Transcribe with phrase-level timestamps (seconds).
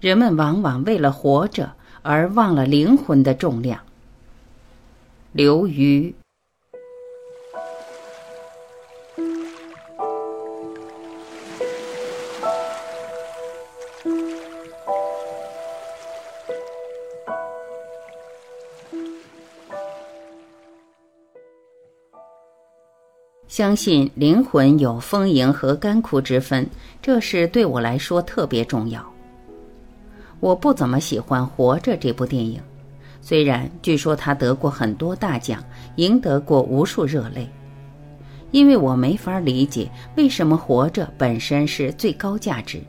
[0.00, 3.78] 人们往往为了活着而忘了灵魂的重量。
[5.32, 6.14] 刘瑜。
[23.46, 26.66] 相信灵魂有丰盈和干枯之分，
[27.02, 29.04] 这是对我来说特别重要。
[30.40, 32.60] 我不怎么喜欢《活着》这部电影，
[33.20, 35.62] 虽然据说它得过很多大奖，
[35.96, 37.46] 赢得过无数热泪，
[38.50, 42.80] 因为我没法理解为什么活着本身是最高价值。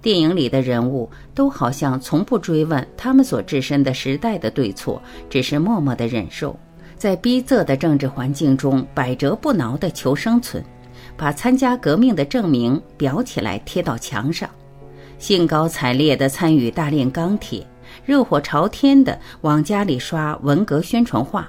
[0.00, 6.56] 电影里的人物都好像从不追问他们所置身的时代的对错，只是默默的忍受。
[6.96, 10.64] 在逼仄的政治环境中，百折不挠地求生存，
[11.16, 14.48] 把参加革命的证明裱起来贴到墙上，
[15.22, 17.64] 兴高采烈地参与大炼钢铁，
[18.04, 21.48] 热火朝天地往家里刷文革宣传画，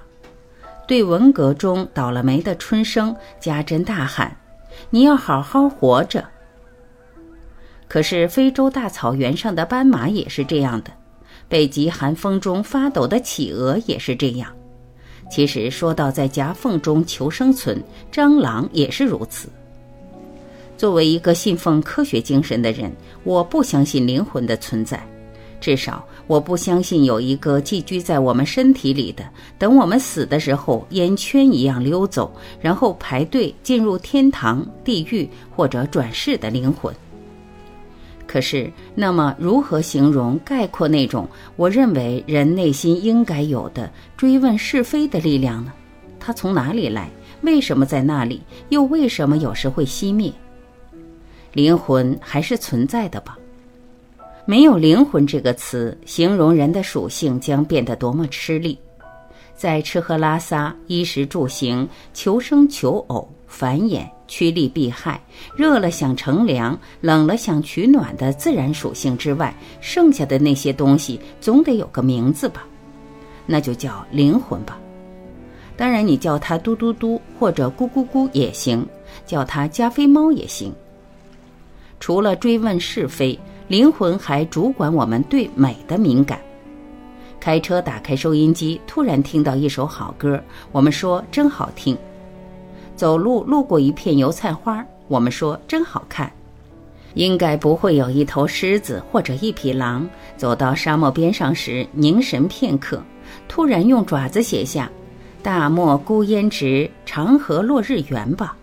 [0.88, 4.38] 对文革中倒了霉的春生家珍大喊
[4.92, 6.24] ：“你要好好活着。”
[7.90, 10.92] 可是非洲大草原上的斑马也是这样的，
[11.50, 14.56] 北极寒风中发抖的企鹅也是这样。
[15.32, 19.50] 其实说到在夹缝中求生存，蟑螂也是如此。
[20.84, 22.92] 作为一个信奉科学精神的人，
[23.24, 25.02] 我不相信灵魂的存在，
[25.62, 29.24] 至少我不相信有一个寄居在我们身体里的，
[29.58, 36.94] 等我们死的时候烟圈一样溜走，然后排队进入天堂、地狱或者转世的灵魂。
[38.28, 45.72] 可是，那么如何形容概括那种我认为人内心应该有的追问是非的力量呢？
[46.20, 47.10] 它从哪里来？
[47.42, 48.42] 为什么在那里？
[48.68, 50.30] 又为什么有时会熄灭？
[51.54, 53.38] 灵魂还是存在的吧？
[54.46, 58.78] 没有灵魂这个词，形容人的属性将变得多么吃力。
[59.56, 64.06] 在吃喝拉撒、衣食住行、求生求偶、繁衍。
[64.26, 65.22] 趋利避害，
[65.56, 72.66] 热了想乘凉，冷了想取暖的自然属性之外，剩下的那些东西总得有个名字吧？
[73.46, 74.80] 那就叫灵魂吧。
[75.78, 78.84] 当然，你叫它嘟嘟嘟或者咕咕咕也行，
[79.28, 80.74] 叫它加菲猫也行。
[82.04, 86.38] 除了追问是非，灵魂还主管我们对美的敏感。
[87.40, 90.38] 开车打开收音机，突然听到一首好歌，
[90.74, 91.98] 我们说真好听。
[92.94, 96.30] 走路路过一片油菜花，我们说真好看。
[97.14, 103.02] 应该不会有一头狮子或者一匹狼走到沙漠边上时凝神片刻，
[103.48, 104.92] 突然用爪子写下
[105.42, 108.58] “大漠孤烟直，长河落日圆”吧。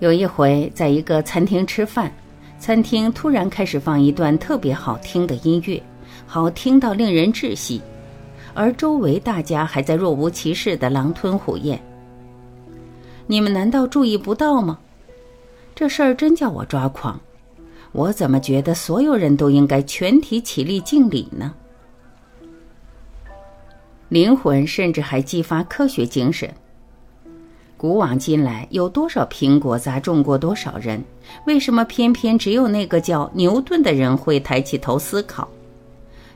[0.00, 2.10] 有一回在一个餐厅吃饭，
[2.58, 5.80] 餐厅突然开始放一段特别好听的音乐，
[6.26, 7.80] 好听到令人窒息。
[8.54, 11.80] 而周围大家还在若无其事的狼吞虎咽。
[13.26, 14.78] 你们难道注意不到吗？
[15.74, 17.20] 这事儿真叫我抓狂。
[17.92, 21.54] 我怎么觉得所有人都应该全体起立敬礼呢？
[24.08, 26.52] 灵魂甚至还激发科学精神。
[27.80, 31.02] 古往今来，有多少苹果砸中过多少人？
[31.46, 35.48] 为什么偏偏只有那个叫牛顿的人会抬起头思考？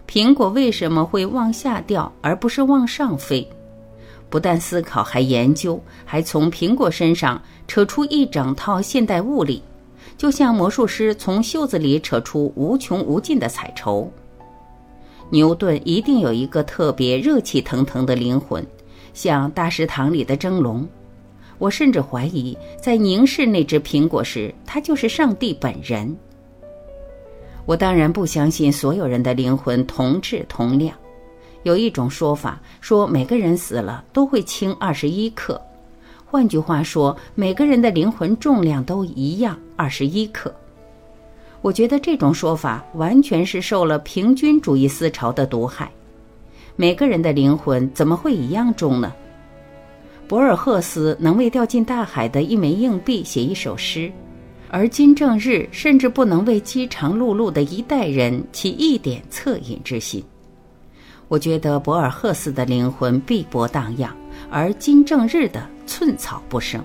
[0.08, 3.46] 苹果为什么会往下掉，而不是往上飞？
[4.30, 9.62] 不但思考，还研究，还从苹果身上扯出一整套现代物理，
[10.16, 14.10] 就像魔术师从袖子里扯出无穷无尽的彩绸。
[15.28, 18.66] 牛顿一定有一个特别热气腾腾的灵魂，
[19.12, 20.88] 像大食堂里的蒸笼。
[21.58, 26.16] 我甚至怀疑，在凝视那只苹果时，它就是上帝本人。
[27.66, 30.94] 我当然不相信所有人的灵魂同质同量。
[31.62, 35.58] 有一种说法说，每个人死了都会轻二十一克，
[36.26, 40.54] 换句话说，每个人的灵魂重量都一样，二十一克。
[41.62, 45.90] 我觉得这种说法完全是受了平均主义思潮的毒害。
[46.76, 49.14] 每个人的灵魂怎么会一样重呢？
[50.26, 54.10] 博尔赫斯能为掉进大海的一枚硬币写一首诗。
[54.70, 60.24] 而金正日甚至不能为饥肠辘辘的一代人起一点恻隐之心。
[61.28, 64.10] 我觉得博尔赫斯的灵魂碧波荡漾，
[64.50, 66.82] 而金正日的寸草不生。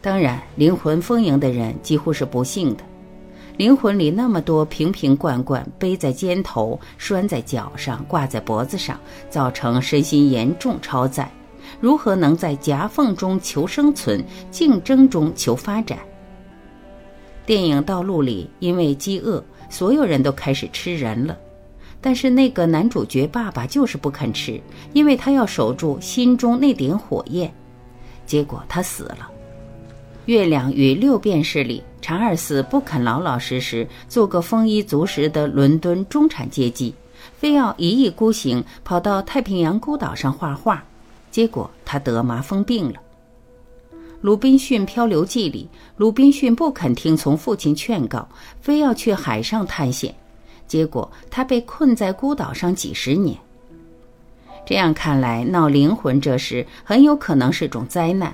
[0.00, 2.84] 当然，灵魂丰盈的人几乎是不幸的，
[3.56, 11.28] 灵魂里那么多瓶瓶罐罐，背在肩头，拴在脚上，挂在脖子上，造成身心严重超载。
[11.80, 15.98] 如何能在夹缝中求生存，竞争中求发展？
[17.46, 21.36] 电影道路里，因为饥饿，所有人都开始吃人了。
[22.00, 24.60] 但是那个男主角爸爸就是不肯吃，
[24.92, 27.52] 因为他要守住心中那点火焰。
[28.26, 29.30] 结果他死了。
[30.26, 36.94] 《月亮与六便士》里，查尔斯不肯老老实实做个丰衣足食的伦敦中产阶级，
[37.36, 40.82] 非要一意孤行跑到太平洋孤岛上画画，
[41.34, 43.00] 结果他得麻风病了。
[44.20, 48.28] 《鲁滨逊漂流记》里，鲁滨逊不肯听从父亲劝告，
[48.60, 50.14] 非要去海上探险。
[50.68, 53.36] 结果他被困在孤岛上几十年。
[54.64, 58.32] 这样看来，闹灵魂这事很有可能是种灾难。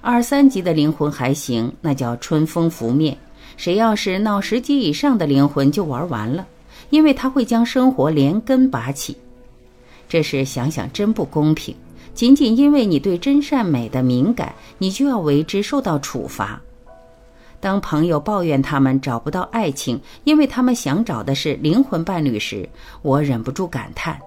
[0.00, 3.16] 二三级的灵魂还行，那叫春风拂面。
[3.56, 6.44] 谁要是闹十级以上的灵魂，就玩完了，
[6.90, 9.16] 因为他会将生活连根拔起。
[10.08, 11.72] 这事想想真不公平。
[12.14, 16.60] 仅仅因为你对真善美的敏感，你就要为之受到处罚。
[17.60, 22.68] 当朋友抱怨他们找不到爱情，因为他们想找的是灵魂伴侣时，
[23.02, 24.20] 我忍不住感叹：“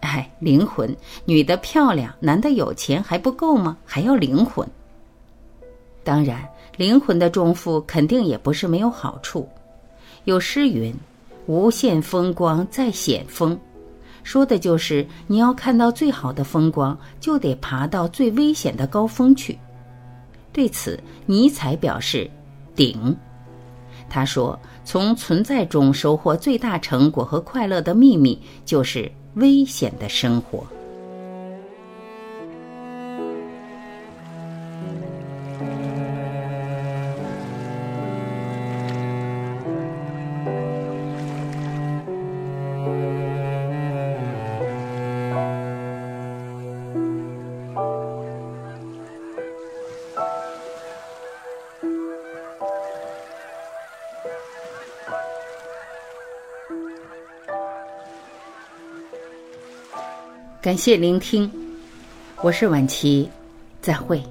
[0.00, 0.94] 哎，灵魂，
[1.24, 3.76] 女的漂亮，男的有钱还不够吗？
[3.84, 4.68] 还要灵魂？
[6.02, 6.46] 当然，
[6.76, 9.48] 灵魂的重负肯定也不是没有好处。
[10.24, 10.92] 有诗云
[11.46, 13.58] ：‘无限风光在险峰’，
[14.28, 19.58] 说的就是你要看到最好的风光，就得爬到最危险的高峰去。
[20.52, 22.30] 对此，尼采表示。”
[22.76, 23.16] 顶，
[24.06, 30.62] 他说：“从存在中收获最大成果和快乐的秘密，就是危险的生活。”
[60.68, 61.50] 感谢聆听，
[62.42, 63.26] 我是晚琪，
[63.80, 64.22] 再会。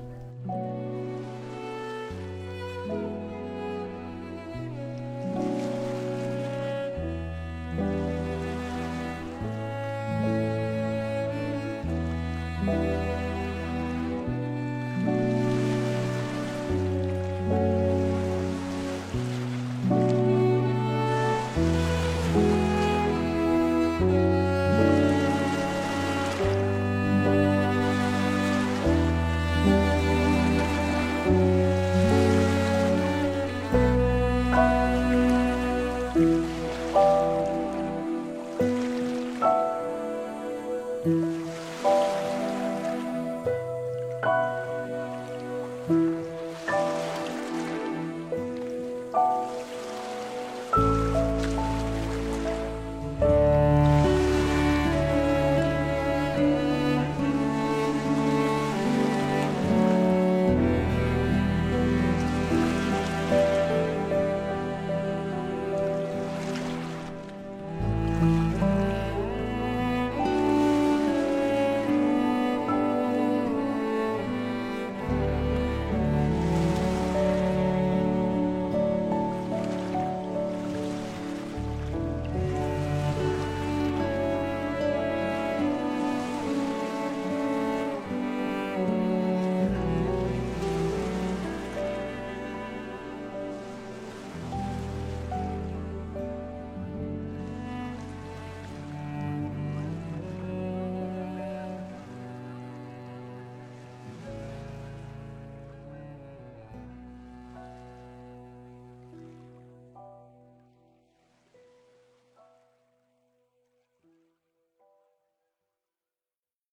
[49.17, 49.76] Música